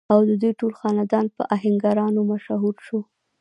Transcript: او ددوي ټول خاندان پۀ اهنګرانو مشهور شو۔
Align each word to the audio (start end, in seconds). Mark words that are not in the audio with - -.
او 0.13 0.19
ددوي 0.29 0.51
ټول 0.59 0.73
خاندان 0.79 1.25
پۀ 1.35 1.41
اهنګرانو 1.55 2.21
مشهور 2.31 2.75
شو۔ 2.87 2.99